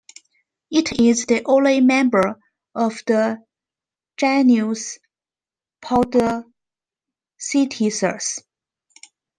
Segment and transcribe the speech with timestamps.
[0.71, 2.39] It is the only member
[2.73, 3.37] of the
[4.17, 4.97] genus
[5.79, 8.41] "Podocytisus".